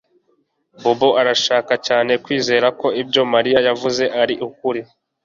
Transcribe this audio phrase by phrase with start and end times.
[0.81, 4.81] Bobo arashaka cyane kwizera ko ibyo Mariya yavuze ari ukuri